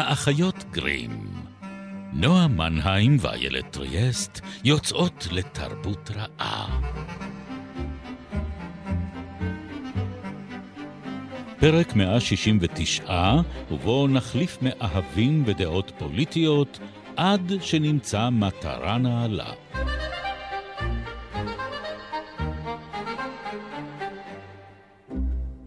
[0.00, 1.26] האחיות גרים.
[2.12, 6.80] נועה מנהיים ואיילת טריאסט יוצאות לתרבות רעה.
[11.60, 13.34] פרק 169,
[13.70, 16.78] ובו נחליף מאהבים ודעות פוליטיות
[17.16, 19.52] עד שנמצא מטרה נעלה.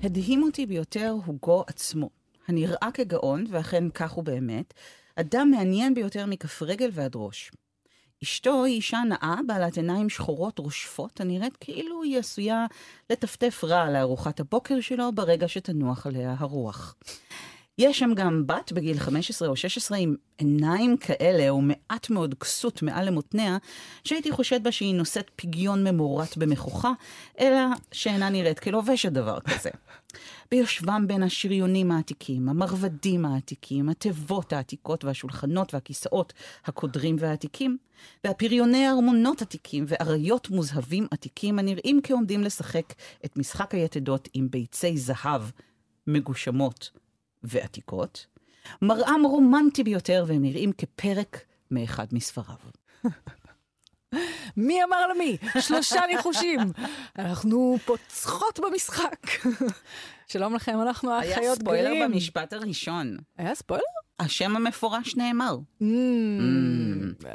[0.04, 4.74] הדהים אותי ביותר הוגו עצמו, הנראה כגאון, ואכן כך הוא באמת,
[5.16, 7.52] אדם מעניין ביותר מכף רגל ועד ראש.
[8.24, 12.66] אשתו היא אישה נאה, בעלת עיניים שחורות רושפות, הנראית כאילו היא עשויה
[13.10, 16.96] לטפטף רע לארוחת הבוקר שלו ברגע שתנוח עליה הרוח.
[17.78, 23.08] יש שם גם בת בגיל 15 או 16 עם עיניים כאלה, ומעט מאוד כסות מעל
[23.08, 23.58] למותניה,
[24.04, 26.92] שהייתי חושד בה שהיא נושאת פגיון ממורט במכוחה,
[27.40, 27.60] אלא
[27.92, 29.70] שאינה נראית כלובשת דבר כזה.
[30.52, 36.34] ביושבם בין השריונים העתיקים, המרבדים העתיקים, התיבות העתיקות והשולחנות והכיסאות
[36.66, 37.78] הקודרים והעתיקים,
[38.24, 42.94] והפריוני ארמונות עתיקים ואריות מוזהבים עתיקים הנראים כעומדים לשחק
[43.26, 45.42] את משחק היתדות עם ביצי זהב
[46.08, 47.03] מגושמות
[47.44, 48.26] ועתיקות,
[48.82, 51.40] מראם רומנטי ביותר והם נראים כפרק
[51.72, 52.56] מאחד מספריו.
[54.58, 55.38] מי אמר למי?
[55.60, 56.60] שלושה ניחושים.
[57.20, 59.28] אנחנו פוצחות במשחק.
[60.28, 61.46] שלום לכם, אנחנו האחיות גרים.
[61.46, 63.18] היה ספוילר במשפט הראשון.
[63.38, 63.84] היה ספוילר?
[64.20, 65.58] השם המפורש נאמר.
[65.82, 65.86] Mm.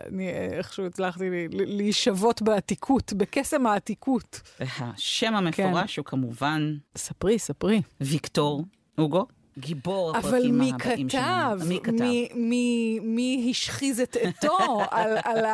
[0.08, 4.40] אני איכשהו הצלחתי להישבות בעתיקות, בקסם העתיקות.
[4.60, 6.76] השם המפורש הוא כמובן...
[6.96, 7.82] ספרי, ספרי.
[8.00, 8.64] ויקטור
[8.98, 9.26] אוגו.
[9.58, 11.54] גיבור הפרקים הבאים שלנו.
[11.54, 11.68] אבל מי כתב?
[11.68, 12.34] מי כתב?
[12.34, 15.44] מי, מי השחיז את עטו על, על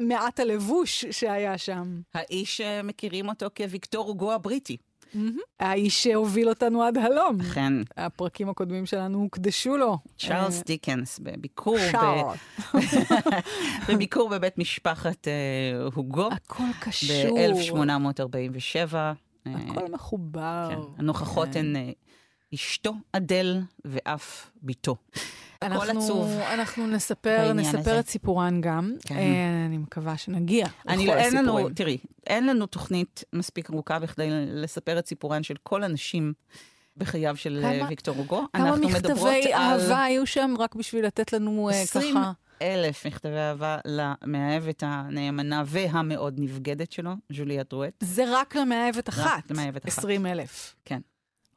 [0.00, 2.00] מעט הלבוש שהיה שם?
[2.14, 4.76] האיש שמכירים אותו כוויקטור אוגו הבריטי.
[5.14, 5.38] Mm-hmm.
[5.60, 7.40] האיש שהוביל אותנו עד הלום.
[7.40, 7.72] אכן.
[7.96, 9.98] הפרקים הקודמים שלנו הוקדשו לו.
[10.18, 12.76] צ'ארלס דיקנס, בביקור, ב...
[13.88, 16.28] בביקור בבית משפחת uh, הוגו.
[16.32, 17.38] הכל קשור.
[17.38, 18.94] ב-1847.
[19.46, 20.68] הכל מחובר.
[20.70, 20.80] כן.
[20.98, 21.56] הנוכחות.
[21.56, 21.76] הן
[22.54, 24.96] אשתו אדל ואף בתו.
[25.62, 26.30] אנחנו, הכל עצוב.
[26.30, 28.00] אנחנו נספר, נספר הזה.
[28.00, 28.94] את סיפורן גם.
[29.06, 29.16] כן.
[29.16, 31.66] אה, אני מקווה שנגיע אני, לכל אין הסיפורים.
[31.66, 36.32] לנו, תראי, אין לנו תוכנית מספיק ארוכה בכדי לספר את סיפורן של כל הנשים.
[36.96, 38.44] בחייו של כמה, אה, ויקטור הוגו.
[38.52, 40.02] כמה מכתבי אהבה על...
[40.02, 42.32] היו שם רק בשביל לתת לנו 20 ככה...
[42.62, 47.92] אלף מכתבי אהבה למאהבת הנאמנה והמאוד נבגדת שלו, ז'וליה דרואט.
[48.00, 49.26] זה רק למאהבת אחת.
[49.26, 49.98] רק למאהבת אחת.
[49.98, 50.74] 20 אלף.
[50.84, 51.00] כן.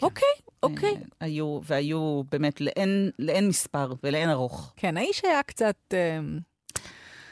[0.02, 0.28] אוקיי,
[0.63, 0.96] אוקיי.
[0.96, 4.74] אה, היו, והיו באמת לאין, לאין מספר ולאין ארוך.
[4.75, 5.75] כן, האיש היה קצת...
[5.94, 6.19] אה,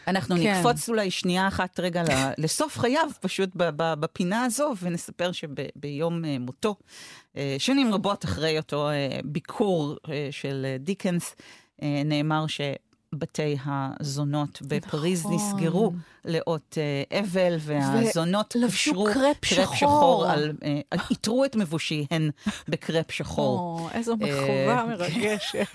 [0.08, 0.56] אנחנו כן.
[0.56, 2.04] נקפוץ אולי שנייה אחת רגע
[2.38, 6.76] לסוף חייו, פשוט בפינה הזו, ונספר שביום אה, מותו,
[7.58, 8.90] שנים רבות אחרי אותו
[9.24, 9.98] ביקור
[10.32, 11.36] של דיקנס,
[12.06, 12.62] נאמר ש...
[13.16, 15.36] בתי הזונות בפריז נכון.
[15.36, 15.94] נסגרו
[16.26, 16.78] לאות
[17.12, 19.66] uh, אבל, והזונות קשרו קרפ שחור.
[19.66, 22.30] קרפ שחור, על, uh, איתרו את מבושיהן
[22.68, 23.60] בקרפ שחור.
[23.60, 25.68] או, איזו מחובה uh, מרגשת.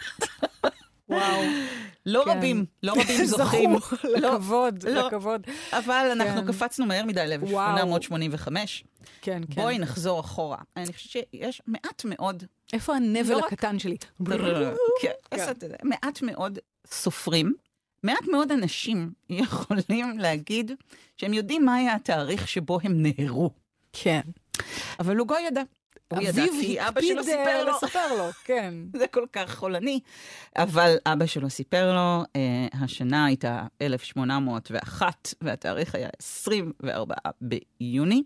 [1.11, 1.43] וואו.
[2.07, 2.39] לא כן.
[2.39, 3.79] רבים, לא רבים זוכים.
[3.79, 5.47] זכו, לכבוד, לא, לכבוד.
[5.73, 6.53] אבל אנחנו כן.
[6.53, 8.49] קפצנו מהר מדי ל-1885.
[9.23, 9.63] כן, כן.
[9.63, 10.59] בואי נחזור אחורה.
[10.77, 12.45] אני חושבת שיש מעט מאוד...
[12.73, 13.81] איפה הנבל לא הקטן רק...
[13.81, 13.97] שלי?
[15.03, 15.13] כן.
[15.83, 17.55] מעט מאוד סופרים,
[18.03, 20.73] מעט מאוד אנשים יכולים להגיד
[21.17, 23.51] שהם יודעים מה היה התאריך שבו הם נהרו.
[23.93, 24.21] כן.
[25.01, 25.63] אבל לוגו ידע.
[26.11, 27.71] הוא ידע כי אבא שלו סיפר לו.
[27.71, 28.75] לספר לו, כן.
[28.97, 30.01] זה כל כך חולני.
[30.57, 38.23] אבל אבא שלו סיפר לו, אה, השנה הייתה 1801, והתאריך היה 24 ביוני.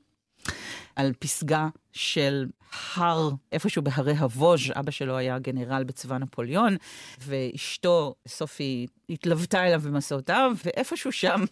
[0.97, 2.47] על פסגה של
[2.95, 6.77] הר, איפשהו בהרי הווז', אבא שלו היה גנרל בצבא נפוליאון,
[7.19, 11.45] ואשתו, סופי, התלוותה אליו במסעותיו, ואיפשהו שם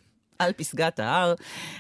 [0.43, 1.35] על פסגת ההר,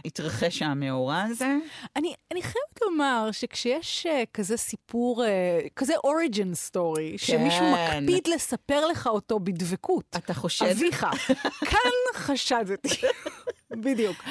[0.04, 1.56] התרחש המאורע הזה.
[1.96, 7.18] אני, אני חייבת לומר שכשיש uh, כזה סיפור, uh, כזה אוריג'ן סטורי, כן.
[7.18, 10.16] שמישהו מקפיד לספר לך אותו בדבקות.
[10.16, 10.66] אתה חושד?
[10.66, 11.06] אביך.
[11.70, 12.88] כאן חשדתי.
[13.70, 14.24] בדיוק.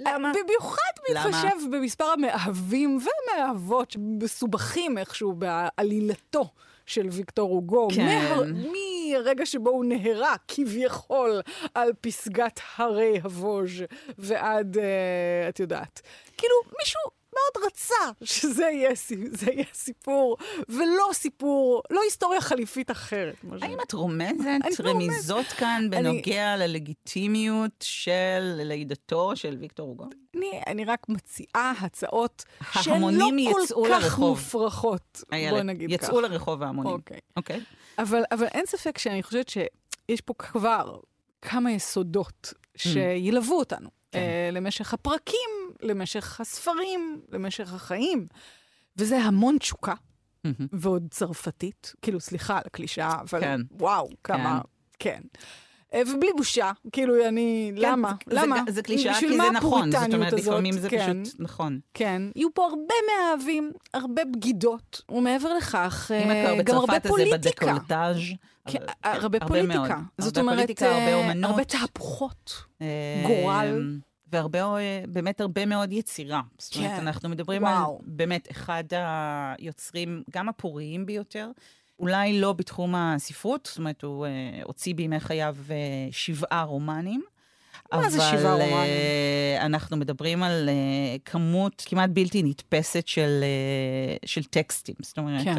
[0.00, 0.32] למה?
[0.44, 1.78] במיוחד מתחשב למה?
[1.78, 6.48] במספר המאהבים והמאהבות שמסובכים איכשהו בעלילתו.
[6.86, 8.04] של ויקטור הוגו, כן.
[8.04, 8.44] מה,
[9.14, 11.40] מהרגע שבו הוא נהרה כביכול
[11.74, 13.82] על פסגת הרי הווז'
[14.18, 14.80] ועד, uh,
[15.48, 16.00] את יודעת,
[16.36, 17.00] כאילו מישהו
[17.44, 18.90] מאוד רצה שזה יהיה,
[19.52, 20.36] יהיה סיפור,
[20.68, 23.34] ולא סיפור, לא היסטוריה חליפית אחרת.
[23.62, 26.62] האם את רומזת רמיזות כאן בנוגע אני...
[26.62, 30.04] ללגיטימיות של לידתו של ויקטור הוגו?
[30.36, 33.28] אני, אני רק מציעה הצעות שהן לא
[33.74, 34.30] כל כך לרחוב.
[34.30, 35.22] מופרכות.
[35.32, 36.08] האיילת, בוא נגיד יצאו כך.
[36.08, 36.92] יצאו לרחוב ההמונים.
[36.92, 37.18] אוקיי.
[37.36, 37.60] אוקיי.
[37.98, 40.98] אבל, אבל אין ספק שאני חושבת שיש פה כבר
[41.42, 42.78] כמה יסודות mm.
[42.78, 44.50] שילוו אותנו כן.
[44.50, 45.50] uh, למשך הפרקים,
[45.82, 48.26] למשך הספרים, למשך החיים.
[48.96, 49.94] וזה המון תשוקה.
[50.72, 51.92] ועוד צרפתית.
[52.02, 53.60] כאילו, סליחה על הקלישאה, אבל כן.
[53.70, 54.60] וואו, כמה...
[54.98, 55.20] כן.
[55.20, 55.20] כן.
[55.94, 58.12] אה, ובלי בושה, כאילו, אני, כן, למה?
[58.30, 58.62] זה, למה?
[58.66, 61.80] זה, זה קלישאה כי זה נכון, זאת אומרת, לפעמים זה כן, פשוט נכון.
[61.94, 67.66] כן, יהיו פה הרבה מאהבים, הרבה בגידות, ומעבר לכך, אה, גם הרבה פוליטיקה.
[67.66, 68.16] אם כבר בצרפת אז
[68.68, 70.00] כן, הרבה פוליטיקה.
[70.18, 72.64] זאת אומרת, הרבה הרבה תהפוכות,
[73.26, 73.98] גורל.
[74.32, 74.76] והרבה,
[75.08, 76.40] באמת הרבה מאוד יצירה.
[76.42, 77.06] כן, זאת אומרת, כן.
[77.06, 77.98] אנחנו מדברים וואו.
[78.00, 78.84] על באמת אחד
[79.58, 81.50] היוצרים, גם הפוריים ביותר,
[81.98, 85.72] אולי לא בתחום הספרות, זאת אומרת, הוא uh, הוציא בימי חייו uh,
[86.10, 87.22] שבעה רומנים.
[87.92, 88.72] מה זה שבעה רומנים?
[88.72, 88.86] אבל
[89.60, 93.44] uh, אנחנו מדברים על uh, כמות כמעט בלתי נתפסת של,
[94.22, 94.94] uh, של טקסטים.
[95.02, 95.54] זאת אומרת, כן.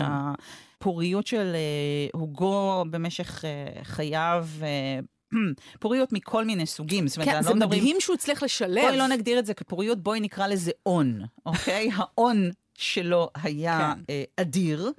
[0.85, 4.47] הפוריות של uh, הוגו במשך uh, חייו...
[4.59, 5.35] Uh,
[5.79, 7.07] פוריות מכל מיני סוגים.
[7.07, 8.01] זאת אומרת, כן, זה לא מדהים מדברים...
[8.01, 8.81] שהוא הצליח לשלב.
[8.81, 11.89] בואי לא נגדיר את זה כפוריות, בואי נקרא לזה און, אוקיי?
[11.95, 14.01] האון שלו היה כן.
[14.09, 14.91] אה, אדיר.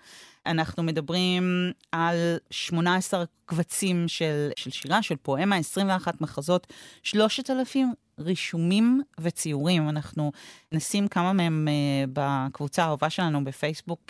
[0.46, 6.66] אנחנו מדברים על 18 קבצים של, של שירה, של פואמה, 21 מחזות,
[7.02, 9.88] 3,000 רישומים וציורים.
[9.88, 10.32] אנחנו
[10.72, 14.00] נשים כמה מהם uh, בקבוצה האהובה שלנו בפייסבוק.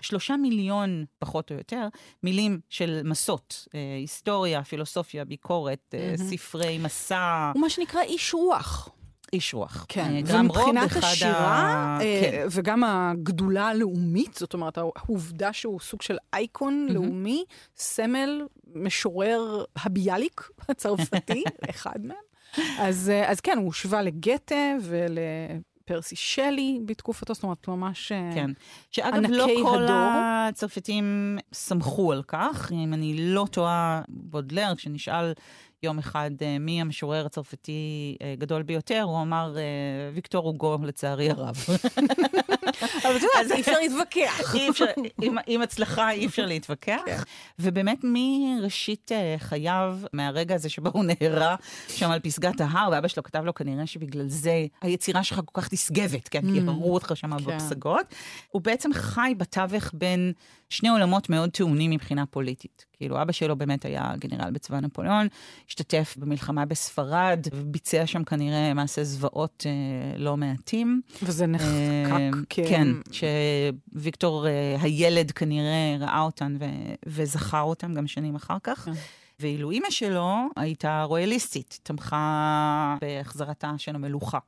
[0.00, 1.88] שלושה מיליון, פחות או יותר,
[2.22, 6.22] מילים של מסות, uh, היסטוריה, פילוסופיה, ביקורת, mm-hmm.
[6.22, 7.50] ספרי מסע.
[7.54, 8.88] הוא מה שנקרא איש רוח.
[9.32, 9.86] איש רוח.
[9.88, 11.98] כן, אה, ומבחינת השירה, ה...
[12.00, 12.46] כן.
[12.50, 16.92] וגם הגדולה הלאומית, זאת אומרת, העובדה שהוא סוג של אייקון mm-hmm.
[16.92, 17.44] לאומי,
[17.76, 18.42] סמל,
[18.74, 22.16] משורר הביאליק הצרפתי, אחד מהם.
[22.78, 28.50] אז, אה, אז כן, הוא הושווה לגתה ולפרסי שלי בתקופתו, זאת אומרת, ממש אה, כן.
[28.90, 29.96] שאגב, לא כל הדור.
[30.48, 32.72] הצרפתים סמכו על כך.
[32.72, 35.32] אם אני לא טועה, בודלר, כשנשאל
[35.82, 39.56] יום אחד אה, מי המשורר הצרפתי גדול ביותר, הוא אמר,
[40.14, 41.56] ויקטור הוגו, לצערי הרב.
[43.04, 44.54] אבל את יודעת, אי אפשר להתווכח.
[45.46, 47.00] עם הצלחה אי אפשר להתווכח.
[47.06, 47.18] כן.
[47.58, 51.56] ובאמת מראשית אה, חייו, מהרגע הזה שבו הוא נהרה
[51.88, 55.72] שם על פסגת ההר, ואבא שלו כתב לו כנראה שבגלל זה היצירה שלך כל כך
[55.72, 56.40] נשגבת, כן?
[56.40, 56.70] כי mm.
[56.70, 57.44] הראו אותך שם כן.
[57.44, 58.14] בפסגות.
[58.50, 60.32] הוא בעצם חי בתווך בין
[60.70, 62.87] שני עולמות מאוד טעונים מבחינה פוליטית.
[62.98, 65.26] כאילו, אבא שלו באמת היה גנרל בצבא נפוליאון,
[65.68, 71.00] השתתף במלחמה בספרד, וביצע שם כנראה מעשי זוועות אה, לא מעטים.
[71.22, 71.66] וזה נחקק
[72.12, 72.60] אה, כ...
[72.68, 76.64] כן, שוויקטור אה, הילד כנראה ראה אותן ו...
[77.06, 78.78] וזכר אותן גם שנים אחר כך.
[78.84, 78.92] כן.
[79.40, 84.38] ואילו אימא שלו הייתה רויאליסטית, תמכה בהחזרתה של המלוכה.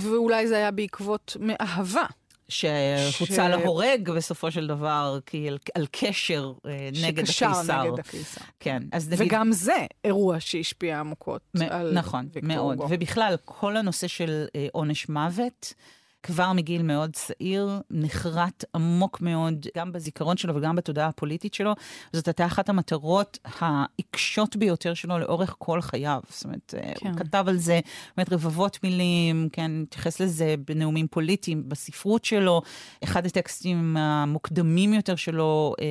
[0.00, 2.04] ואולי זה היה בעקבות מאהבה.
[2.50, 3.38] שהוצא ש...
[3.50, 7.52] להורג בסופו של דבר, כי על, על קשר אה, נגד הקיסר.
[7.54, 8.40] שקשר נגד הקיסר.
[8.60, 9.26] כן, אז נגיד...
[9.26, 12.78] וגם זה אירוע שהשפיע עמוקות מ- על נכון, מאוד.
[12.88, 15.74] ובכלל, כל הנושא של אה, עונש מוות,
[16.22, 21.74] כבר מגיל מאוד צעיר, נחרט עמוק מאוד, גם בזיכרון שלו וגם בתודעה הפוליטית שלו.
[22.12, 26.20] זאת הייתה אחת המטרות העיקשות ביותר שלו לאורך כל חייו.
[26.28, 27.08] זאת אומרת, אה, כן.
[27.08, 27.80] הוא כתב על זה
[28.16, 32.62] באמת רבבות מילים, כן, התייחס לזה בנאומים פוליטיים, בספרות שלו.
[33.04, 35.86] אחד הטקסטים המוקדמים יותר שלו, אה,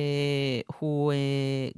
[0.78, 1.16] הוא, אה,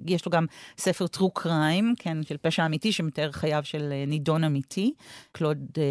[0.07, 0.47] יש לו גם
[0.79, 4.93] ספר טרו קריים, כן, של פשע אמיתי, שמתאר חייו של אה, נידון אמיתי,
[5.33, 5.83] קלוד אה,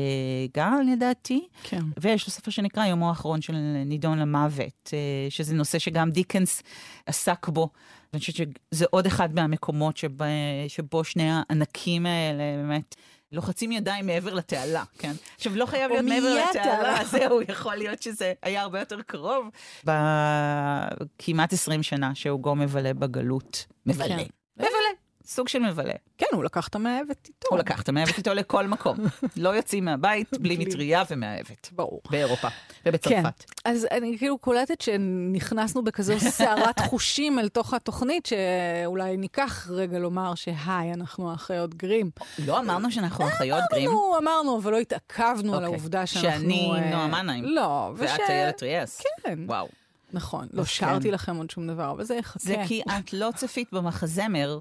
[0.53, 1.47] גל, לדעתי.
[1.63, 1.81] כן.
[1.97, 3.55] ויש לו ספר ספר שנקרא יומו האחרון של
[3.85, 6.63] נידון למוות, אה, שזה נושא שגם דיקנס
[7.05, 7.69] עסק בו.
[8.13, 10.25] ואני חושבת שזה עוד אחד מהמקומות שבו,
[10.67, 12.95] שבו שני הענקים האלה באמת
[13.31, 15.11] לוחצים ידיים מעבר לתעלה, כן?
[15.35, 19.49] עכשיו, לא חייב להיות מעבר לתעלה, זהו, יכול להיות שזה היה הרבה יותר קרוב
[19.83, 23.65] בכמעט 20 שנה שהוגו מבלה בגלות.
[23.85, 24.07] מבלה.
[24.07, 24.25] כן.
[24.57, 25.00] מבלה.
[25.31, 25.93] סוג של מבלה.
[26.17, 27.47] כן, הוא לקח את המאהבת איתו.
[27.49, 28.97] הוא לקח את המאהבת איתו לכל מקום.
[29.37, 31.69] לא יוצאים מהבית בלי מטריה ומאהבת.
[31.71, 32.01] ברור.
[32.09, 32.47] באירופה
[32.85, 33.13] ובצרפת.
[33.13, 33.71] כן.
[33.71, 40.35] אז אני כאילו קולטת שנכנסנו בכזו סערת חושים אל תוך התוכנית, שאולי ניקח רגע לומר
[40.35, 42.09] שהי, אנחנו אחיות גרים.
[42.45, 43.89] לא אמרנו שאנחנו אחיות גרים.
[43.89, 45.75] אמרנו, אמרנו, אבל לא התעכבנו על אוקיי.
[45.75, 46.31] העובדה שאנחנו...
[46.31, 47.43] שאני אה, נועה מנהיים.
[47.45, 49.01] לא, ואת איילת ריאס.
[49.23, 49.39] כן.
[49.45, 49.67] וואו.
[50.13, 52.39] נכון, לא שרתי לכם עוד שום דבר, אבל זה יחכה.
[52.39, 54.59] זה כי את לא צפית במחזמר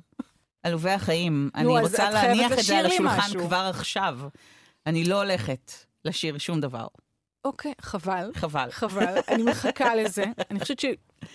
[0.62, 1.50] עלובי החיים.
[1.54, 4.18] אני רוצה להניח את זה על השולחן כבר עכשיו.
[4.86, 5.72] אני לא הולכת
[6.04, 6.86] לשיר שום דבר.
[7.44, 8.30] אוקיי, חבל.
[8.34, 8.70] חבל.
[8.70, 10.24] חבל, אני מחכה לזה.
[10.50, 10.84] אני חושבת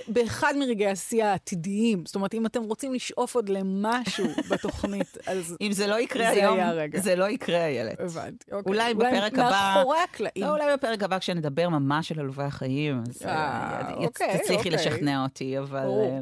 [0.08, 2.06] באחד מרגעי השיא העתידיים.
[2.06, 5.58] זאת אומרת, אם אתם רוצים לשאוף עוד למשהו בתוכנית, אז...
[5.62, 6.58] אם זה לא יקרה זה היום.
[6.96, 8.00] זה לא יקרה, איילת.
[8.00, 8.52] הבנתי.
[8.52, 8.74] אוקיי.
[8.74, 9.74] אולי בפרק הבא...
[9.76, 10.46] מאחורי הקלעים.
[10.46, 14.72] לא, אולי בפרק הבא כשנדבר ממש על עלובי החיים, אז אה, אה, אוקיי, תצליחי אוקיי.
[14.72, 15.84] לשכנע אותי, אבל...
[15.84, 16.22] ברור.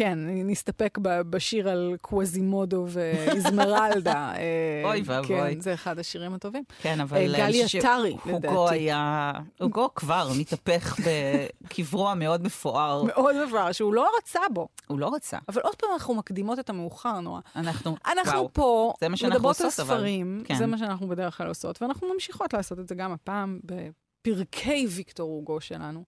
[0.00, 4.32] אה, כן, נסתפק בשיר על קווזימודו ואיזמרלדה.
[4.36, 5.54] אה, אוי ואבוי.
[5.54, 6.62] כן, זה אחד השירים הטובים.
[6.82, 7.16] כן, אבל...
[7.16, 8.74] אה, אה, גלי עטרי, לדעתי.
[8.74, 9.32] היה...
[9.60, 13.02] הוגו כבר מתהפך בקברו המאוד מפואר.
[13.02, 14.68] מאוד מבואר, שהוא לא רצה בו.
[14.86, 15.38] הוא לא רצה.
[15.48, 17.40] אבל עוד פעם אנחנו מקדימות את המאוחר נורא.
[17.56, 17.96] אנחנו...
[18.06, 18.52] אנחנו.
[18.52, 19.70] פה זה מה שאנחנו מדברות על.
[19.70, 20.54] ספרים, כן.
[20.54, 25.30] זה מה שאנחנו בדרך כלל עושות, ואנחנו ממשיכות לעשות את זה גם הפעם בפרקי ויקטור
[25.30, 26.04] הוגו שלנו.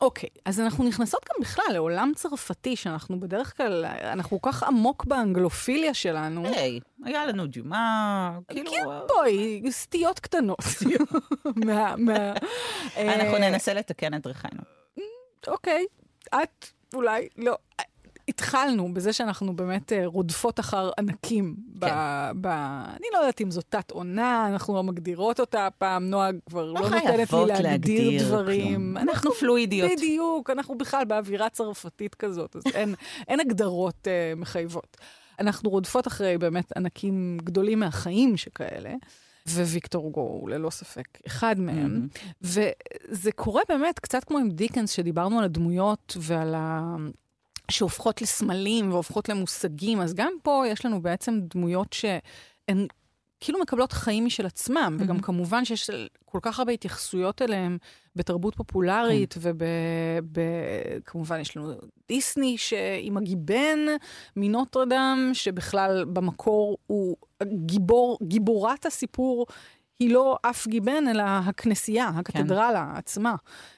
[0.00, 5.04] אוקיי, אז אנחנו נכנסות גם בכלל לעולם צרפתי, שאנחנו בדרך כלל, אנחנו כל כך עמוק
[5.04, 6.46] באנגלופיליה שלנו.
[6.46, 8.70] היי, היה לנו ג'ומה, כאילו...
[8.70, 10.58] כן, בואי, סטיות קטנות.
[12.96, 14.62] אנחנו אה, ננסה לתקן את דרכינו.
[15.46, 15.86] אוקיי,
[16.28, 17.56] את אולי לא.
[18.30, 21.56] התחלנו בזה שאנחנו באמת אה, רודפות אחר ענקים.
[21.78, 21.94] ב, כן.
[22.40, 26.80] ב, אני לא יודעת אם זו תת-עונה, אנחנו לא מגדירות אותה הפעם, נועה כבר לא,
[26.80, 28.74] נותנת לי חייבות להגדיר דברים.
[28.74, 28.96] כלום.
[28.96, 29.90] אנחנו פלואידיות.
[29.96, 32.94] בדיוק, אנחנו בכלל באווירה צרפתית כזאת, אז אין,
[33.28, 34.96] אין הגדרות אה, מחייבות.
[35.38, 38.94] אנחנו רודפות אחרי באמת ענקים גדולים מהחיים שכאלה.
[39.46, 42.08] וויקטור הוגו הוא ללא ספק אחד מהם.
[42.42, 46.96] וזה קורה באמת קצת כמו עם דיקנס, שדיברנו על הדמויות ועל ה...
[47.70, 52.86] שהופכות לסמלים והופכות למושגים, אז גם פה יש לנו בעצם דמויות שהן
[53.40, 55.20] כאילו מקבלות חיים משל עצמם, וגם מהמם.
[55.20, 55.90] כמובן שיש
[56.24, 57.78] כל כך הרבה התייחסויות אליהם
[58.16, 61.72] בתרבות פופולרית, וכמובן יש לנו
[62.08, 62.56] דיסני
[63.00, 63.78] עם הגיבן
[64.36, 69.46] מנוטרדם, שבכלל במקור הוא גיבור, גיבורת הסיפור.
[70.00, 73.34] היא לא אף גיבן, אלא הכנסייה, הקתדרלה עצמה.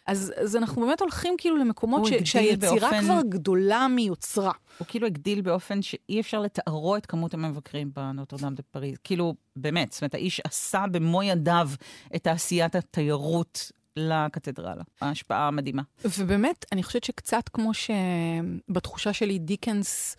[0.07, 4.53] אז, אז אנחנו באמת הולכים כאילו למקומות ש, שהיצירה באופן- כבר גדולה מיוצרה.
[4.79, 8.97] הוא כאילו הגדיל באופן שאי אפשר לתארו את כמות המבקרים בנוטרדם דה פריז.
[9.05, 11.69] כאילו, באמת, זאת אומרת, האיש עשה במו ידיו
[12.17, 14.83] את תעשיית התיירות לקתדרלה.
[15.01, 15.83] ההשפעה המדהימה.
[16.19, 20.17] ובאמת, אני חושבת שקצת כמו שבתחושה שלי דיקנס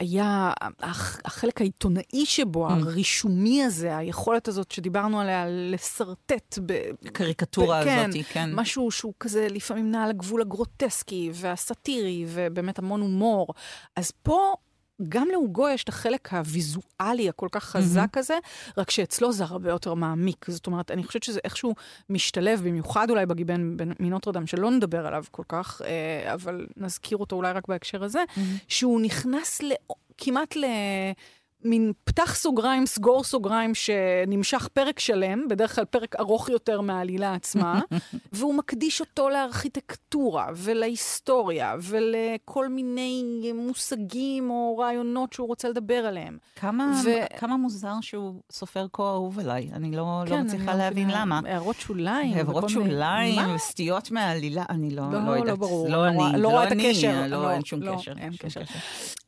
[0.00, 2.72] היה הח- החלק העיתונאי שבו, Mm.
[2.72, 6.72] הרישומי הזה, היכולת הזאת שדיברנו עליה לשרטט ב...
[7.06, 8.50] הקריקטורה כן, הזאת, כן.
[8.54, 13.46] משהו שהוא כזה לפעמים נע על הגבול הגרוטסקי והסאטירי ובאמת המון הומור.
[13.96, 14.54] אז פה
[15.08, 18.38] גם להוגו יש את החלק הוויזואלי הכל כך חזק הזה,
[18.78, 20.46] רק שאצלו זה הרבה יותר מעמיק.
[20.48, 21.74] זאת אומרת, אני חושבת שזה איכשהו
[22.10, 27.36] משתלב, במיוחד אולי בגיבן בן- מנוטרדם, שלא נדבר עליו כל כך, אה, אבל נזכיר אותו
[27.36, 28.24] אולי רק בהקשר הזה,
[28.68, 29.72] שהוא נכנס ל...
[30.18, 30.64] כמעט ל...
[31.64, 37.80] מין פתח סוגריים, סגור סוגריים, שנמשך פרק שלם, בדרך כלל פרק ארוך יותר מהעלילה עצמה,
[38.32, 43.22] והוא מקדיש אותו לארכיטקטורה ולהיסטוריה ולכל מיני
[43.54, 46.38] מושגים או רעיונות שהוא רוצה לדבר עליהם.
[46.56, 49.70] כמה, ו- כמה מוזר שהוא סופר כה אהוב עליי.
[49.72, 51.20] אני לא, כן, לא אני מצליחה להבין מבינה.
[51.20, 51.40] למה.
[51.46, 52.34] הערות שוליים.
[52.46, 53.54] מיני- שוליים, מה?
[53.54, 55.58] וסטיות מהעלילה, אני לא, לא, לא לא יודעת.
[55.58, 55.88] ברור.
[55.88, 57.20] לא לא רואה- אני, לא רואה את אני, הקשר.
[57.20, 58.12] לא, לא, אין שום לא, קשר.
[58.18, 58.60] אין שום קשר.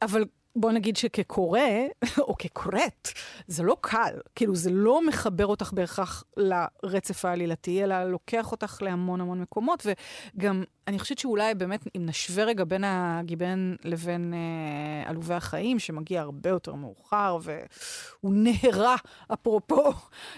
[0.02, 0.24] אבל
[0.56, 1.60] בוא נגיד שכקורא,
[2.18, 3.08] או כקוראת,
[3.46, 4.14] זה לא קל.
[4.34, 10.64] כאילו, זה לא מחבר אותך בהכרח לרצף העלילתי, אלא לוקח אותך להמון המון מקומות, וגם,
[10.88, 16.50] אני חושבת שאולי באמת, אם נשווה רגע בין הגיבן לבין אה, עלובי החיים, שמגיע הרבה
[16.50, 18.96] יותר מאוחר, והוא נהרה,
[19.32, 19.92] אפרופו,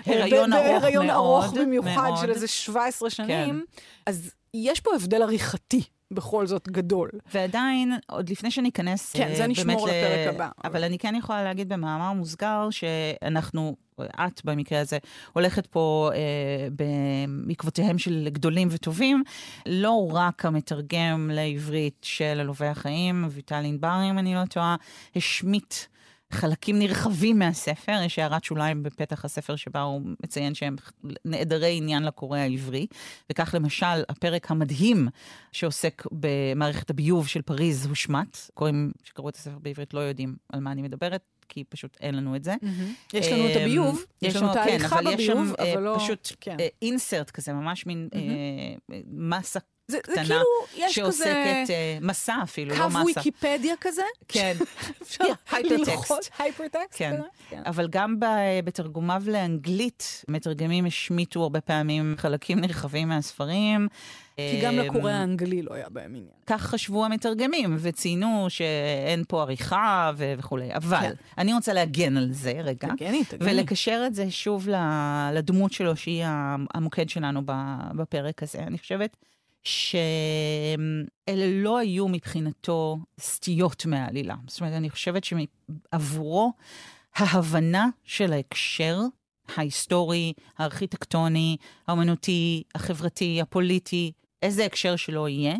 [0.07, 2.17] הריון ב- ארוך בהריון ארוך מאוד, במיוחד מאוד.
[2.17, 3.81] של איזה 17 שנים, כן.
[4.07, 5.83] אז יש פה הבדל עריכתי.
[6.15, 7.11] בכל זאת גדול.
[7.35, 9.13] ועדיין, עוד לפני שניכנס...
[9.13, 10.49] כן, אה, זה נשמור באמת ל- לפרק הבא.
[10.65, 14.99] אבל אני כן יכולה להגיד במאמר מוסגר, שאנחנו, את במקרה הזה,
[15.33, 16.69] הולכת פה אה,
[17.47, 19.23] בעקבותיהם של גדולים וטובים,
[19.67, 24.77] לא רק המתרגם לעברית של עלובי החיים, אביטל ענבר, אם אני לא טועה,
[25.17, 25.75] השמיט.
[26.33, 30.77] חלקים נרחבים מהספר, יש הערת שוליים בפתח הספר שבה הוא מציין שהם
[31.25, 32.87] נעדרי עניין לקורא העברי.
[33.31, 35.09] וכך למשל, הפרק המדהים
[35.53, 38.39] שעוסק במערכת הביוב של פריז הושמט.
[38.55, 42.37] קוראים שקראו את הספר בעברית לא יודעים על מה אני מדברת, כי פשוט אין לנו
[42.37, 42.55] את זה.
[43.13, 45.75] יש לנו את הביוב, אמ, יש לנו את כן, ההליכה אבל יש שם, בביוב, אה,
[45.75, 45.97] אבל לא...
[45.99, 46.57] פשוט כן.
[46.83, 50.37] אינסרט כזה, ממש מין אה, מסה זה, זה כאילו,
[50.77, 52.99] יש כזה שעוסקת, אה, מסע אפילו, לא קו מסה.
[53.05, 54.03] ויקיפדיה כזה.
[54.29, 54.57] כן,
[55.03, 55.89] אפשר הייפרטקסט.
[55.89, 56.99] ללחוץ, הייפרטקסט.
[56.99, 57.21] כן.
[57.51, 57.63] כן.
[57.67, 58.27] אבל גם ב-
[58.65, 63.89] בתרגומיו לאנגלית, מתרגמים השמיטו הרבה פעמים חלקים נרחבים מהספרים.
[64.37, 66.27] כי גם אמ, לקורא האנגלי לא היה בהם עניין.
[66.47, 70.75] כך חשבו המתרגמים, וציינו שאין פה עריכה ו- וכולי.
[70.75, 71.13] אבל כן.
[71.39, 72.89] אני רוצה להגן על זה רגע.
[72.97, 73.51] תגני, תגני.
[73.51, 74.69] ולקשר את זה שוב
[75.33, 76.25] לדמות שלו, שהיא
[76.75, 77.43] המוקד שלנו
[77.97, 78.59] בפרק הזה.
[78.59, 79.17] אני חושבת
[79.65, 84.35] שאלה לא היו מבחינתו סטיות מהעלילה.
[84.49, 86.53] זאת אומרת, אני חושבת שעבורו
[87.15, 89.01] ההבנה של ההקשר
[89.57, 91.57] ההיסטורי, הארכיטקטוני,
[91.89, 95.57] האומנותי, החברתי, הפוליטי, איזה הקשר שלא יהיה,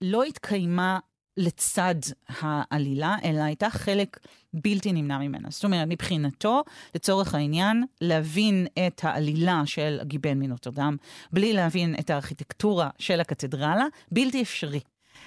[0.00, 0.98] לא התקיימה
[1.36, 1.94] לצד
[2.28, 4.18] העלילה, אלא הייתה חלק
[4.54, 5.48] בלתי נמנע ממנה.
[5.50, 6.62] זאת אומרת, מבחינתו,
[6.94, 10.96] לצורך העניין, להבין את העלילה של הגיבן מנוטרדם,
[11.32, 14.80] בלי להבין את הארכיטקטורה של הקתדרלה, בלתי אפשרי.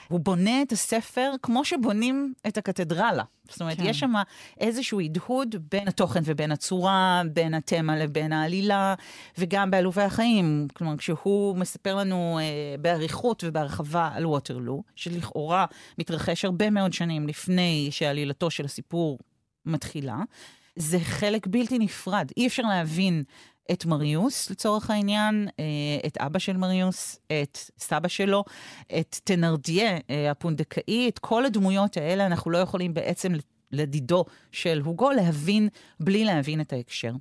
[0.10, 3.24] הוא בונה את הספר כמו שבונים את הקתדרלה.
[3.50, 3.86] זאת אומרת, כן.
[3.86, 4.14] יש שם
[4.60, 8.96] איזשהו הדהוד בין התוכן ובין הצורה, בין התמה לבין העלילה,
[9.38, 10.68] וגם בעלובי החיים.
[10.74, 15.66] כלומר, כשהוא מספר לנו אה, באריכות ובהרחבה על ווטרלו, שלכאורה
[15.98, 19.20] מתרחש הרבה מאוד שנים לפני שעלילתו של הסיפור
[19.66, 20.18] מתחילה,
[20.76, 22.32] זה חלק בלתי נפרד.
[22.38, 23.24] אי אפשר להבין
[23.72, 25.64] את מריוס, לצורך העניין, אה,
[26.08, 28.44] את אבא של מריוס, את סבא שלו,
[29.00, 33.34] את תנרדיה אה, הפונדקאי, את כל הדמויות האלה אנחנו לא יכולים בעצם
[33.72, 37.12] לדידו של הוגו להבין בלי להבין את ההקשר.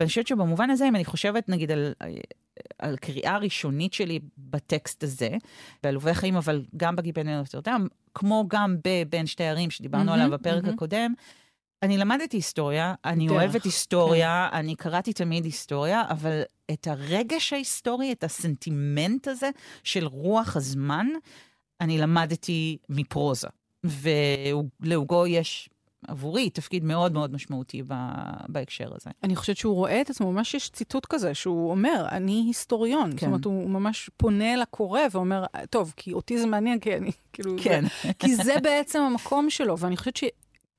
[0.00, 1.92] ואני חושבת שבמובן הזה, אם אני חושבת נגיד על...
[2.02, 2.08] אה,
[2.78, 5.30] על קריאה ראשונית שלי בטקסט הזה,
[5.82, 10.64] בעלובי חיים, אבל גם בגיבן אלוטרדם, כמו גם בבין שתי ערים שדיברנו mm-hmm, עליו בפרק
[10.64, 10.70] mm-hmm.
[10.70, 11.14] הקודם,
[11.82, 14.56] אני למדתי היסטוריה, אני דרך, אוהבת היסטוריה, כן.
[14.56, 19.50] אני קראתי תמיד היסטוריה, אבל את הרגש ההיסטורי, את הסנטימנט הזה
[19.84, 21.06] של רוח הזמן,
[21.80, 23.48] אני למדתי מפרוזה.
[23.84, 25.70] ולהוגו יש
[26.08, 27.82] עבורי תפקיד מאוד מאוד משמעותי
[28.48, 29.10] בהקשר הזה.
[29.22, 33.10] אני חושבת שהוא רואה את עצמו, ממש יש ציטוט כזה, שהוא אומר, אני היסטוריון.
[33.10, 33.16] כן.
[33.16, 37.56] זאת אומרת, הוא ממש פונה לקורא ואומר, טוב, כי אותי זה מעניין, כי אני, כאילו...
[37.62, 37.84] כן.
[38.02, 40.24] זה, כי זה בעצם המקום שלו, ואני חושבת ש...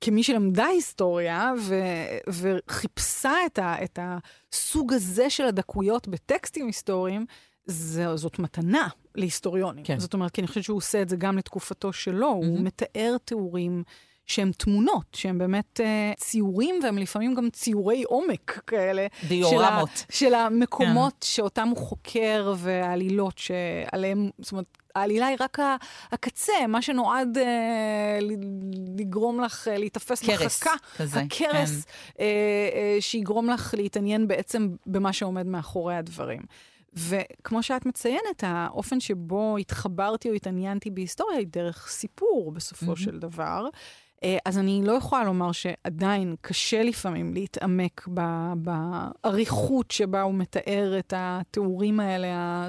[0.01, 7.25] כמי שלמדה היסטוריה ו- וחיפשה את, ה- את הסוג הזה של הדקויות בטקסטים היסטוריים,
[7.65, 9.84] זה, זאת מתנה להיסטוריונים.
[9.84, 10.00] כן.
[10.00, 12.46] זאת אומרת, כי אני חושבת שהוא עושה את זה גם לתקופתו שלו, mm-hmm.
[12.46, 13.84] הוא מתאר תיאורים
[14.31, 19.07] שהם תמונות, שהם באמת uh, ציורים, והם לפעמים גם ציורי עומק כאלה.
[19.27, 19.89] דיורמות.
[19.89, 21.25] של, ה- של המקומות כן.
[21.25, 25.57] שאותם הוא חוקר, והעלילות שעליהם, זאת אומרת, העלילה היא רק
[26.11, 28.19] הקצה, מה שנועד אה,
[28.97, 30.71] לגרום לך אה, להיתפס בחכה.
[30.97, 31.19] כזה.
[31.19, 31.91] הכרס, כן.
[32.19, 32.25] אה,
[32.74, 36.41] אה, שיגרום לך להתעניין בעצם במה שעומד מאחורי הדברים.
[36.94, 43.03] וכמו שאת מציינת, האופן שבו התחברתי או התעניינתי בהיסטוריה היא דרך סיפור בסופו mm-hmm.
[43.03, 43.67] של דבר.
[44.24, 48.07] אה, אז אני לא יכולה לומר שעדיין קשה לפעמים להתעמק
[48.55, 52.68] באריכות שבה הוא מתאר את התיאורים האלה,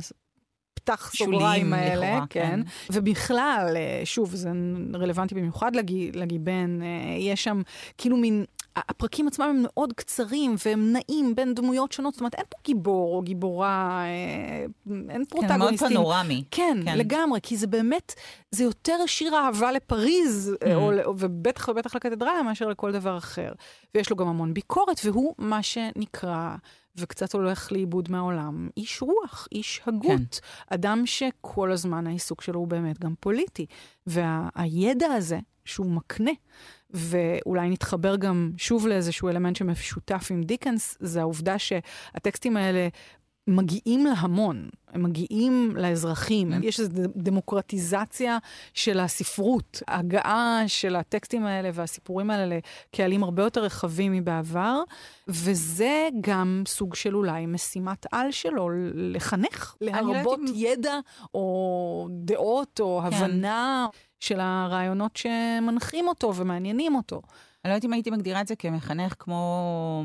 [0.74, 2.60] פתח סוגריים האלה, לכאורה, כן.
[2.66, 2.92] כן.
[2.92, 4.50] ובכלל, אה, שוב, זה
[4.94, 5.92] רלוונטי במיוחד לג...
[6.16, 7.62] לגיבן, אה, יש שם
[7.98, 8.44] כאילו מין...
[8.76, 13.16] הפרקים עצמם הם מאוד קצרים והם נעים בין דמויות שונות, זאת אומרת, אין פה גיבור
[13.16, 14.66] או גיבורה, אה,
[15.10, 15.48] אין פרוטגוניסטים.
[15.48, 16.44] כן, מאוד פנורמי.
[16.50, 18.14] כן, כן, לגמרי, כי זה באמת,
[18.50, 20.66] זה יותר שיר אהבה לפריז, mm.
[20.74, 23.52] או, ובטח ובטח לקתדרלה, מאשר לכל דבר אחר.
[23.94, 26.56] ויש לו גם המון ביקורת, והוא מה שנקרא...
[26.96, 30.40] וקצת הולך לאיבוד מהעולם, איש רוח, איש הגות.
[30.40, 30.74] כן.
[30.74, 33.66] אדם שכל הזמן העיסוק שלו הוא באמת גם פוליטי.
[34.06, 36.30] והידע וה, הזה שהוא מקנה,
[36.92, 42.88] ואולי נתחבר גם שוב לאיזשהו אלמנט שמשותף עם דיקנס, זה העובדה שהטקסטים האלה
[43.46, 46.56] מגיעים להמון, הם מגיעים לאזרחים, mm.
[46.62, 48.38] יש איזו דמוקרטיזציה
[48.74, 54.82] של הספרות, הגעה של הטקסטים האלה והסיפורים האלה לקהלים הרבה יותר רחבים מבעבר,
[55.28, 60.40] וזה גם סוג של אולי משימת על שלו, לחנך, להרבות.
[60.54, 60.98] ידע
[61.34, 63.90] או דעות או כן.
[64.22, 67.22] של הרעיונות שמנחים אותו ומעניינים אותו.
[67.64, 70.04] אני לא יודעת אם הייתי מגדירה את זה כמחנך כמו...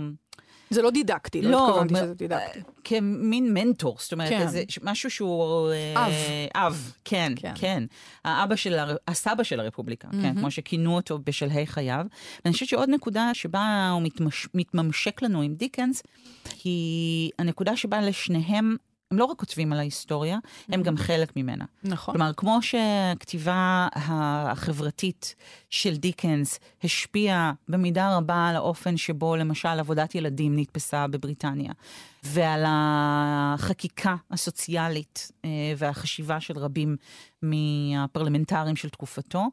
[0.69, 2.59] זה לא דידקטי, לא, לא התכוונתי שזה דידקטי.
[2.83, 4.41] כמין מנטור, זאת אומרת, כן.
[4.41, 5.71] איזה, משהו שהוא...
[5.71, 6.13] אה, אב.
[6.55, 7.53] אב, כן, כן.
[7.55, 7.83] כן.
[8.25, 8.95] האבא של, הר...
[9.07, 10.21] הסבא של הרפובליקה, mm-hmm.
[10.21, 12.05] כן, כמו שכינו אותו בשלהי חייו.
[12.45, 14.47] ואני חושבת שעוד נקודה שבה הוא מתמש...
[14.53, 16.03] מתממשק לנו עם דיקנס,
[16.63, 18.75] היא הנקודה שבה לשניהם
[19.11, 20.37] הם לא רק כותבים על ההיסטוריה,
[20.69, 21.65] הם גם חלק ממנה.
[21.83, 22.13] נכון.
[22.13, 25.35] כלומר, כמו שהכתיבה החברתית
[25.69, 31.71] של דיקנס השפיעה במידה רבה על האופן שבו למשל עבודת ילדים נתפסה בבריטניה,
[32.23, 36.95] ועל החקיקה הסוציאלית אה, והחשיבה של רבים
[37.41, 39.43] מהפרלמנטרים של תקופתו,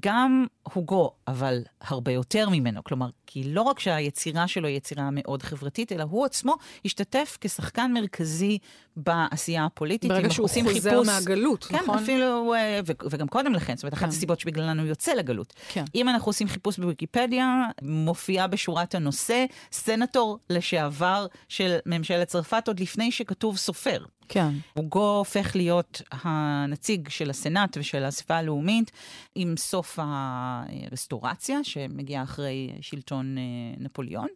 [0.00, 2.84] גם הוגו, אבל הרבה יותר ממנו.
[2.84, 7.92] כלומר, כי לא רק שהיצירה שלו היא יצירה מאוד חברתית, אלא הוא עצמו השתתף כשחקן
[7.92, 8.58] מרכזי
[8.96, 10.10] בעשייה הפוליטית.
[10.10, 11.96] ברגע שהוא חוזר חיפוש, מהגלות, כן, נכון?
[11.98, 14.08] כן, אפילו, אה, וגם קודם לכן, זאת אומרת, אחת כן.
[14.08, 15.52] הסיבות שבגללן הוא יוצא לגלות.
[15.68, 15.84] כן.
[15.94, 23.10] אם אנחנו עושים חיפוש בוויקיפדיה, מופיע בשורת הנושא, סנטור לשעבר של ממשלת צרפת, עוד לפני
[23.12, 24.04] שכתוב סופר.
[24.28, 24.48] כן.
[24.74, 28.90] הוגו הופך להיות הנציג של הסנאט ושל האספה הלאומית
[29.34, 33.36] עם סוף הרסטורציה, שמגיעה אחרי שלטון
[33.78, 34.28] נפוליאון.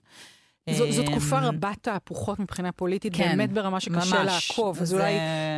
[0.74, 4.50] זו, זו תקופה אמ, רבת תהפוכות מבחינה פוליטית, כן, באמת ברמה שקשה ממש.
[4.50, 4.79] לעקוב.
[4.81, 4.96] אז זה...
[4.96, 5.12] אולי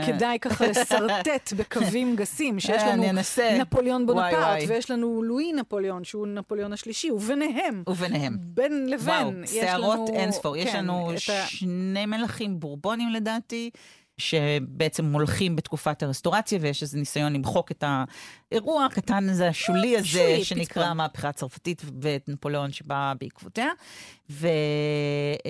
[0.07, 3.05] כדאי ככה לשרטט בקווים גסים, שיש לנו
[3.59, 7.83] נפוליאון בונפרט, ויש לנו לואי נפוליאון, שהוא נפוליאון השלישי, וביניהם.
[7.87, 8.37] וביניהם.
[8.41, 9.15] בין לבין.
[9.15, 10.57] וואו, שערות אינספור.
[10.57, 13.71] יש כן, לנו שני מלכים בורבונים לדעתי.
[14.23, 20.45] שבעצם מולכים בתקופת הרסטורציה, ויש איזה ניסיון למחוק את האירוע הקטן הזה, השולי הזה, שולי,
[20.45, 23.69] שנקרא המהפכה הצרפתית, ואת נפוליאון שבא בעקבותיה.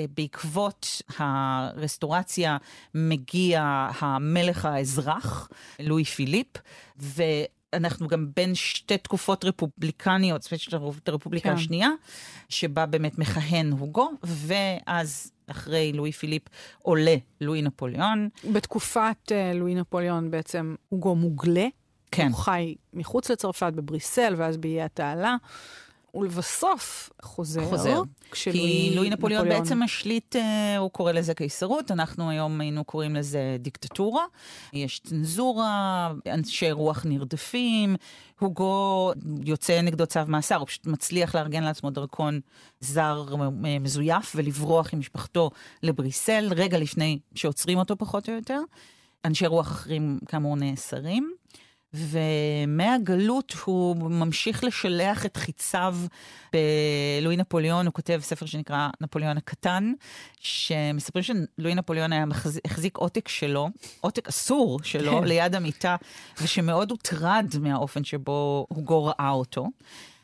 [0.00, 2.56] ובעקבות הרסטורציה
[2.94, 5.48] מגיע המלך האזרח,
[5.80, 6.48] לואי פיליפ,
[7.00, 7.22] ו...
[7.72, 11.54] אנחנו גם בין שתי תקופות רפובליקניות, זאת אומרת, הרפובליקה כן.
[11.54, 11.88] השנייה,
[12.48, 16.42] שבה באמת מכהן הוגו, ואז אחרי לואי פיליפ
[16.78, 18.28] עולה לואי נפוליאון.
[18.52, 21.66] בתקופת uh, לואי נפוליאון בעצם הוגו מוגלה.
[22.10, 22.26] כן.
[22.26, 25.36] הוא חי מחוץ לצרפת, בבריסל, ואז באיי התעלה.
[26.14, 27.64] ולבסוף חוזר.
[27.64, 28.02] חוזר.
[28.32, 33.56] כי לואי נפוליאון, בעצם משליט, אה, הוא קורא לזה קיסרות, אנחנו היום היינו קוראים לזה
[33.58, 34.24] דיקטטורה.
[34.72, 37.96] יש צנזורה, אנשי רוח נרדפים,
[38.40, 39.12] הוגו
[39.44, 42.40] יוצא נגדו צו מאסר, הוא פשוט מצליח לארגן לעצמו דרכון
[42.80, 43.24] זר
[43.80, 45.50] מזויף ולברוח עם משפחתו
[45.82, 48.60] לבריסל, רגע לפני שעוצרים אותו פחות או יותר.
[49.24, 51.32] אנשי רוח אחרים כאמור נאסרים.
[51.94, 55.96] ומהגלות הוא ממשיך לשלח את חיציו
[56.52, 59.92] בלואי נפוליאון, הוא כותב ספר שנקרא נפוליאון הקטן,
[60.40, 61.24] שמספרים
[61.58, 62.24] שלואי נפוליאון היה
[62.64, 63.68] החזיק עותק שלו,
[64.00, 65.24] עותק אסור שלו, כן.
[65.24, 65.96] ליד המיטה,
[66.42, 69.68] ושמאוד הוטרד מהאופן שבו הוגו ראה אותו.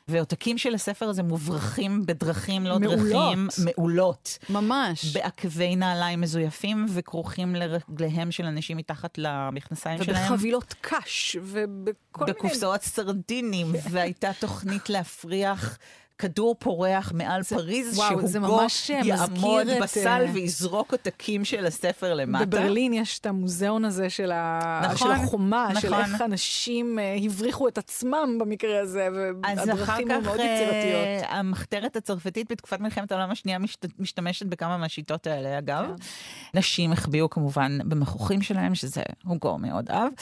[0.08, 2.98] ועותקים של הספר הזה מוברחים בדרכים לא מעולות.
[2.98, 4.38] דרכים מעולות.
[4.50, 5.04] ממש.
[5.16, 10.32] בעקבי נעליים מזויפים וכרוכים לרגליהם של אנשים מתחת למכנסיים שלהם.
[10.32, 12.32] ובחבילות קש ובכל מיני...
[12.32, 15.78] בקופסאות סרדינים, והייתה תוכנית להפריח
[16.18, 18.66] כדור פורח מעל זה, פריז, וואו, שהוגו אה,
[19.04, 20.30] יעמוד בסל את...
[20.34, 22.44] ויזרוק עותקים של הספר למטה.
[22.44, 24.80] בברלין יש את המוזיאון הזה של, ה...
[24.84, 25.80] נכון, של החומה, נכון.
[25.80, 29.08] של איך אנשים uh, הבריחו את עצמם במקרה הזה,
[29.42, 31.04] והדרכים היו מאוד יצירתיות.
[31.04, 33.86] אז אחר כך המחתרת הצרפתית בתקופת מלחמת העולם השנייה משת...
[33.98, 35.84] משתמשת בכמה מהשיטות האלה, אגב.
[35.84, 36.58] כן.
[36.58, 40.12] נשים החביאו כמובן במכוחים שלהם, שזה הוגו מאוד אהב.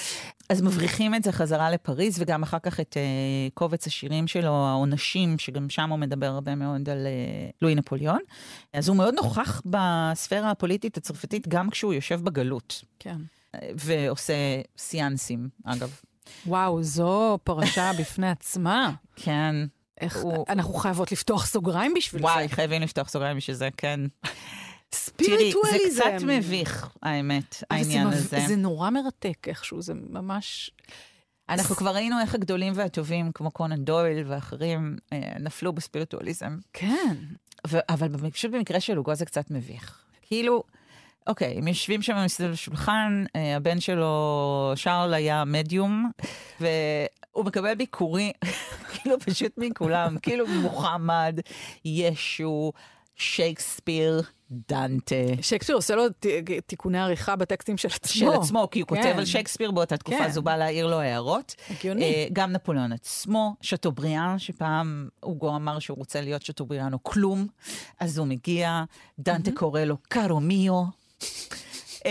[0.48, 5.38] אז מבריחים את זה חזרה לפריז, וגם אחר כך את uh, קובץ השירים שלו, העונשים,
[5.38, 8.20] שגם שם הוא מדבר הרבה מאוד על uh, לואי נפוליאון.
[8.72, 12.84] אז הוא מאוד נוכח בספירה הפוליטית הצרפתית, גם כשהוא יושב בגלות.
[12.98, 13.16] כן.
[13.74, 14.34] ועושה
[14.78, 16.00] סיאנסים, אגב.
[16.46, 18.90] וואו, זו פרשה בפני עצמה.
[19.16, 19.54] כן.
[20.00, 20.44] איך, הוא...
[20.48, 22.38] אנחנו חייבות לפתוח סוגריים בשביל וואי, זה.
[22.38, 24.00] וואי, חייבים לפתוח סוגריים בשביל זה, כן.
[24.94, 25.78] ספיריטואליזם.
[25.78, 28.38] תראי, זה קצת מביך, האמת, העניין זה הזה.
[28.48, 30.70] זה נורא מרתק איכשהו, זה ממש...
[31.48, 36.58] אנחנו כבר ראינו איך הגדולים והטובים, כמו קונן דויל ואחרים, אה, נפלו בספיריטואליזם.
[36.72, 37.16] כן.
[37.66, 39.98] ו- אבל פשוט במקרה של לוגו זה קצת מביך.
[40.22, 40.62] כאילו,
[41.26, 46.10] אוקיי, הם יושבים שם מסביב לשולחן, אה, הבן שלו, שרל, היה מדיום,
[46.60, 48.32] והוא מקבל ביקורים,
[48.92, 51.40] כאילו פשוט מכולם, כאילו מוחמד,
[51.84, 52.72] ישו,
[53.16, 55.14] שייקספיר, דנטה.
[55.40, 56.02] שייקספיר עושה לו
[56.66, 58.32] תיקוני עריכה בטקסטים של עצמו.
[58.32, 58.96] של עצמו, כי הוא כן.
[58.96, 60.24] כותב על שייקספיר באותה תקופה, כן.
[60.24, 61.54] אז הוא בא להעיר לו הערות.
[61.70, 62.26] הגיוני.
[62.28, 67.46] Uh, גם נפוליאון עצמו, שטובריאן, שפעם אוגו אמר שהוא רוצה להיות שטובריאן או כלום,
[68.00, 68.84] אז הוא מגיע,
[69.18, 69.54] דנטה mm-hmm.
[69.54, 70.82] קורא לו קרומיו.
[71.98, 72.06] Uh,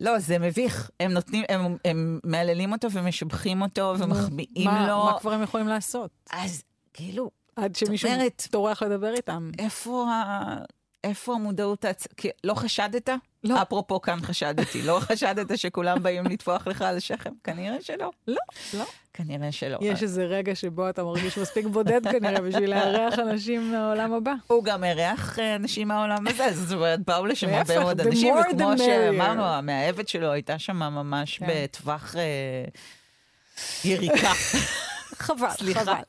[0.00, 0.90] לא, זה מביך.
[1.00, 5.04] הם נותנים, הם, הם מהללים אותו ומשבחים אותו ומחביאים מה, לו.
[5.04, 6.10] מה כבר הם יכולים לעשות?
[6.32, 6.62] אז
[6.94, 8.10] כאילו, עד שמישהו
[8.50, 9.50] טורח לדבר איתם.
[9.58, 10.79] איפה ה...
[11.04, 12.06] איפה המודעות העצ...
[12.16, 13.08] כי לא חשדת?
[13.44, 13.62] לא.
[13.62, 14.82] אפרופו כאן חשדתי.
[14.82, 17.30] לא חשדת שכולם באים לטפוח לך על השכם?
[17.44, 18.10] כנראה שלא.
[18.28, 18.36] לא,
[18.74, 18.84] לא.
[19.14, 19.78] כנראה שלא.
[19.80, 24.32] יש איזה רגע שבו אתה מרגיש מספיק בודד כנראה בשביל לארח אנשים מהעולם הבא.
[24.46, 28.78] הוא גם אירח אה, אנשים מהעולם הזה, זאת אומרת, באו לשם הרבה מאוד אנשים, וכמו
[28.78, 31.46] שאמרנו, המאהבת שלו הייתה שם ממש כן.
[31.48, 32.64] בטווח אה,
[33.84, 34.32] יריקה.
[35.22, 35.80] חבל, סליחה.
[35.80, 36.02] חבל.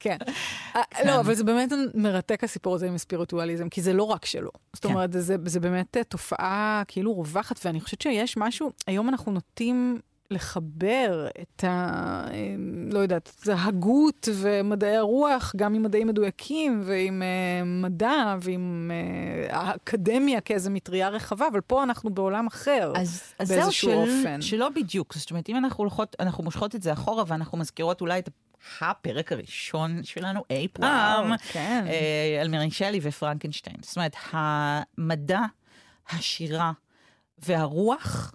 [0.00, 0.16] כן.
[0.76, 0.82] אה.
[1.06, 4.50] לא, אבל זה באמת מרתק הסיפור הזה עם הספיריטואליזם, כי זה לא רק שלו.
[4.72, 4.92] זאת כן.
[4.92, 10.00] אומרת, זה, זה באמת אה, תופעה כאילו רווחת, ואני חושבת שיש משהו, היום אנחנו נוטים
[10.30, 12.24] לחבר את ה...
[12.32, 18.90] אמ, לא יודעת, זה הגות ומדעי הרוח, גם עם מדעים מדויקים ועם uh, מדע ועם
[19.50, 24.10] uh, האקדמיה כאיזו מטריה רחבה, אבל פה אנחנו בעולם אחר, אז, אז באיזשהו אופן.
[24.10, 25.14] אז זהו, שלא בדיוק.
[25.14, 28.28] זאת אומרת, אם אנחנו, הולכות, אנחנו מושכות את זה אחורה ואנחנו מזכירות אולי את
[28.80, 31.84] הפרק הראשון שלנו אי פעם, כן.
[31.88, 33.76] אה, על מרי שלי ופרנקנשטיין.
[33.82, 35.40] זאת אומרת, המדע,
[36.10, 36.72] השירה
[37.38, 38.34] והרוח,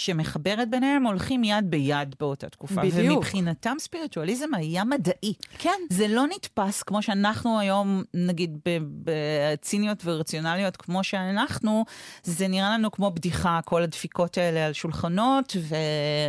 [0.00, 2.82] שמחברת ביניהם הולכים יד ביד באותה תקופה.
[2.82, 3.16] בדיוק.
[3.16, 5.34] ומבחינתם ספיריטואליזם היה מדעי.
[5.58, 5.80] כן.
[5.90, 8.58] זה לא נתפס כמו שאנחנו היום, נגיד,
[9.04, 11.84] בציניות ורציונליות כמו שאנחנו,
[12.22, 15.56] זה נראה לנו כמו בדיחה, כל הדפיקות האלה על שולחנות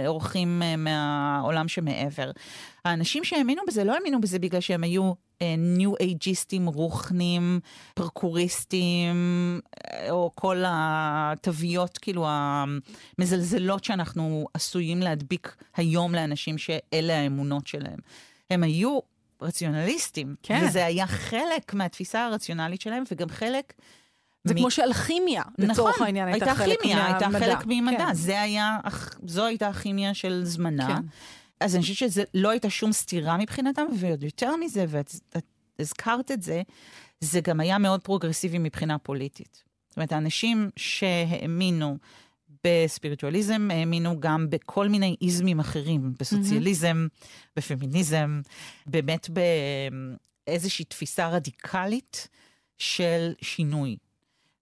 [0.03, 2.31] ואורחים אה, מהעולם שמעבר.
[2.85, 5.13] האנשים שהאמינו בזה לא האמינו בזה בגלל שהם היו
[5.57, 7.59] ניו uh, אייג'יסטים, רוחנים,
[7.93, 9.15] פרקוריסטים,
[9.93, 17.99] אה, או כל התוויות, כאילו, המזלזלות שאנחנו עשויים להדביק היום לאנשים שאלה האמונות שלהם.
[18.49, 18.99] הם היו
[19.41, 20.63] רציונליסטים, כן.
[20.67, 23.73] וזה היה חלק מהתפיסה הרציונלית שלהם, וגם חלק...
[24.43, 24.57] זה מ...
[24.57, 27.27] כמו שאלכימיה, לצורך נכון, העניין, הייתה, הייתה חלק כימיה, מהמדע.
[27.27, 27.97] הייתה חלק ממדע.
[27.97, 28.13] כן.
[28.13, 28.77] זה היה,
[29.25, 30.87] זו הייתה הכימיה של זמנה.
[30.87, 31.01] כן.
[31.61, 35.45] אז אני חושבת שזה לא הייתה שום סתירה מבחינתם, ועוד יותר מזה, ואת את
[35.79, 36.61] הזכרת את זה,
[37.19, 39.63] זה גם היה מאוד פרוגרסיבי מבחינה פוליטית.
[39.89, 41.97] זאת אומרת, האנשים שהאמינו
[42.63, 47.51] בספיריטואליזם, האמינו גם בכל מיני איזמים אחרים, בסוציאליזם, mm-hmm.
[47.55, 48.41] בפמיניזם,
[48.85, 49.29] באמת
[50.47, 52.27] באיזושהי תפיסה רדיקלית
[52.77, 53.97] של שינוי.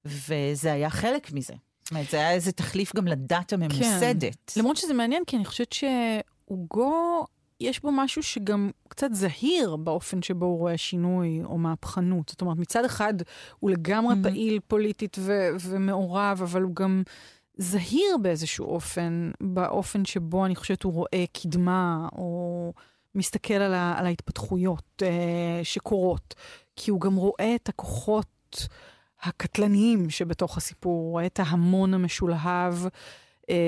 [0.05, 1.53] וזה היה חלק מזה.
[1.83, 4.35] זאת אומרת, זה היה איזה תחליף גם לדת הממוסדת.
[4.53, 4.59] כן.
[4.59, 5.73] למרות שזה מעניין, כי אני חושבת
[6.49, 7.25] שאוגו,
[7.59, 12.29] יש בו משהו שגם קצת זהיר באופן שבו הוא רואה שינוי או מהפכנות.
[12.29, 13.13] זאת אומרת, מצד אחד
[13.59, 14.23] הוא לגמרי mm-hmm.
[14.23, 17.03] פעיל פוליטית ו- ומעורב, אבל הוא גם
[17.57, 22.73] זהיר באיזשהו אופן, באופן שבו אני חושבת הוא רואה קדמה, או
[23.15, 26.35] מסתכל על, ה- על ההתפתחויות אה, שקורות.
[26.75, 28.67] כי הוא גם רואה את הכוחות
[29.21, 32.73] הקטלניים שבתוך הסיפור, הוא רואה את ההמון המשולהב.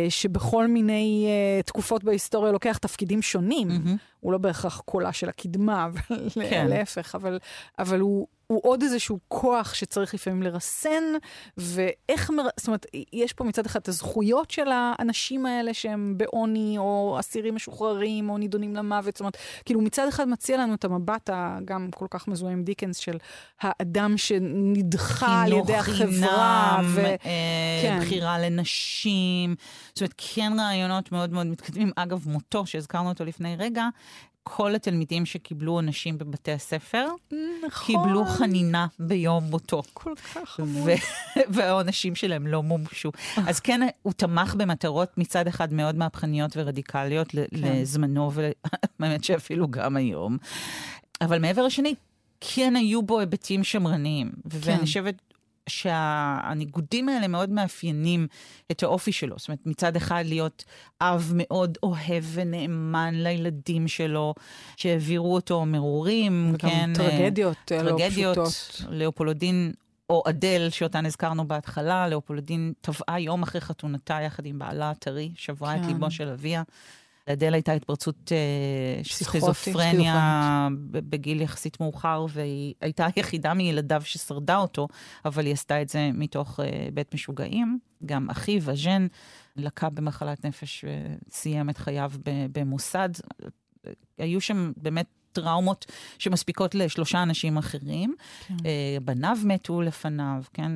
[0.09, 3.67] שבכל מיני uh, תקופות בהיסטוריה לוקח תפקידים שונים.
[3.69, 4.10] Mm-hmm.
[4.21, 6.67] הוא לא בהכרח קולה של הקדמה, אבל כן.
[6.69, 7.39] להפך, אבל,
[7.79, 11.03] אבל הוא, הוא עוד איזשהו כוח שצריך לפעמים לרסן,
[11.57, 12.47] ואיך, מר...
[12.57, 17.55] זאת אומרת, יש פה מצד אחד את הזכויות של האנשים האלה שהם בעוני, או אסירים
[17.55, 22.05] משוחררים, או נידונים למוות, זאת אומרת, כאילו מצד אחד מציע לנו את המבט הגם כל
[22.09, 23.17] כך מזוהה עם דיקנס של
[23.61, 26.77] האדם שנדחה על ידי החברה.
[26.77, 27.05] חינוך, ו...
[27.05, 27.17] אה,
[27.81, 27.99] כן.
[28.01, 29.55] בחירה לנשים,
[29.89, 31.91] זאת אומרת, כן רעיונות מאוד מאוד מתקדמים.
[31.95, 33.87] אגב, מותו, שהזכרנו אותו לפני רגע,
[34.43, 37.07] כל התלמידים שקיבלו עונשים בבתי הספר,
[37.67, 37.85] נכון.
[37.85, 39.81] קיבלו חנינה ביום מותו.
[39.93, 40.89] כל כך חמוד.
[41.53, 43.11] והעונשים שלהם לא מומשו.
[43.47, 47.43] אז כן, הוא תמך במטרות מצד אחד מאוד מהפכניות ורדיקליות כן.
[47.51, 50.37] לזמנו, ובאמת שאפילו גם היום.
[51.21, 51.95] אבל מעבר לשני,
[52.41, 54.31] כן היו בו היבטים שמרניים.
[54.49, 54.57] כן.
[54.61, 55.15] ואני חושבת
[55.71, 58.27] שהניגודים האלה מאוד מאפיינים
[58.71, 59.35] את האופי שלו.
[59.37, 60.63] זאת אומרת, מצד אחד להיות
[61.01, 64.33] אב מאוד אוהב ונאמן לילדים שלו,
[64.77, 66.93] שהעבירו אותו מרורים, וגם כן.
[66.93, 68.91] טרגדיות, טרגדיות לא פשוטות.
[68.91, 69.71] לאופולודין.
[70.09, 75.73] או אדל, שאותן הזכרנו בהתחלה, לאופולודין טבעה יום אחרי חתונתה יחד עם בעלה הטרי, שברה
[75.73, 75.81] כן.
[75.81, 76.63] את ליבו של אביה.
[77.27, 84.87] לאדל הייתה התפרצות אה, סכיזופרניה בגיל יחסית מאוחר, והיא הייתה היחידה מילדיו ששרדה אותו,
[85.25, 87.79] אבל היא עשתה את זה מתוך אה, בית משוגעים.
[88.05, 89.07] גם אחיו, אג'ן,
[89.55, 90.85] לקה במחלת נפש
[91.29, 92.11] וסיים את חייו
[92.51, 93.09] במוסד.
[94.17, 95.85] היו שם באמת טראומות
[96.19, 98.15] שמספיקות לשלושה אנשים אחרים.
[98.47, 98.55] כן.
[99.05, 100.71] בניו מתו לפניו, כן?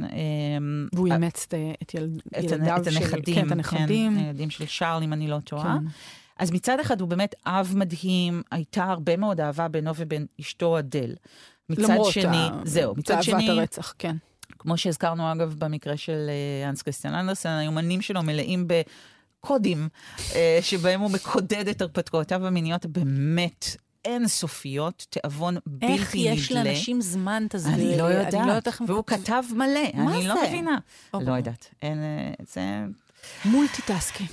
[0.93, 1.47] והוא אימץ
[1.81, 3.41] את ילד, ילדיו את הנכדים, של...
[3.41, 4.13] כן, את הנכדים.
[4.13, 5.77] כן, הילדים של שרל, אם אני לא טועה.
[5.79, 5.85] כן.
[6.39, 11.15] אז מצד אחד הוא באמת אב מדהים, הייתה הרבה מאוד אהבה בינו ובין אשתו אדל.
[11.69, 12.61] מצד שני, ה...
[12.65, 13.45] זהו, מצד שני...
[13.45, 14.15] תאוות הרצח, כן.
[14.59, 16.29] כמו שהזכרנו אגב במקרה של
[16.69, 19.89] אנס קריסטיאן אנדרסן, היומנים שלו מלאים בקודים,
[20.61, 23.65] שבהם הוא מקודד את הרפתקאותיו המיניות באמת
[24.05, 26.01] אינסופיות, תיאבון בלתי נדלה.
[26.01, 27.89] איך יש לאנשים זמן, תסבירי?
[27.89, 30.27] אני לא יודעת, אני לא יודעת והוא כתב מלא, אני?
[30.27, 30.77] לא מבינה.
[31.13, 31.73] לא יודעת,
[32.53, 32.61] זה...
[33.45, 34.29] multitasking.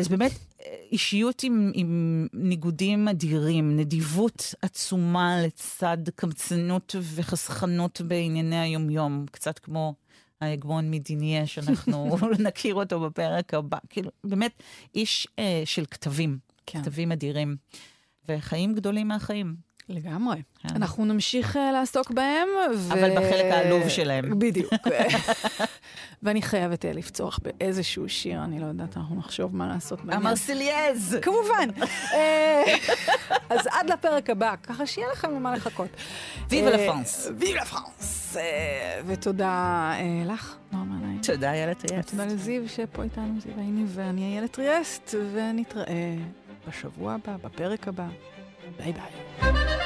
[0.00, 0.32] אז באמת,
[0.92, 9.94] אישיות עם, עם ניגודים אדירים, נדיבות עצומה לצד קמצנות וחסכנות בענייני היומיום, קצת כמו
[10.40, 12.16] ההגמון מדיניה, שאנחנו
[12.48, 13.78] נכיר אותו בפרק הבא.
[13.90, 14.62] כאילו, באמת,
[14.94, 16.82] איש אה, של כתבים, כן.
[16.82, 17.56] כתבים אדירים,
[18.28, 19.65] וחיים גדולים מהחיים.
[19.88, 20.42] לגמרי.
[20.58, 20.68] כן.
[20.76, 22.48] אנחנו נמשיך אה, לעסוק בהם.
[22.76, 22.92] ו...
[22.92, 24.24] אבל בחלק העלוב שלהם.
[24.38, 24.72] בדיוק.
[26.22, 30.26] ואני חייבת uh, לפצוח באיזשהו שיר, אני לא יודעת, אנחנו נחשוב מה לעשות בעניין.
[30.26, 31.18] המרסיליאז!
[31.22, 31.68] כמובן.
[33.50, 35.88] אז עד לפרק הבא, ככה שיהיה לכם למה לחכות.
[36.48, 37.30] ויבה לפרנס.
[37.38, 38.36] ויבה לפרנס.
[39.06, 39.92] ותודה
[40.26, 41.18] לך, נועה מעניין.
[41.22, 42.10] תודה, איילת טריאסט.
[42.10, 46.16] תודה לזיו שפה איתנו, זיו עיני, ואני איילת טריאסט, ונתראה
[46.68, 48.06] בשבוע הבא, בפרק הבא.
[48.78, 49.85] 拜拜。